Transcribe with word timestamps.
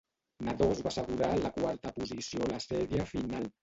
Nadeau 0.47 0.73
es 0.77 0.81
va 0.87 0.93
assegurar 0.93 1.29
la 1.43 1.53
quarta 1.61 1.95
posició 2.01 2.45
a 2.51 2.53
la 2.57 2.63
sèrie 2.71 3.11
final. 3.17 3.53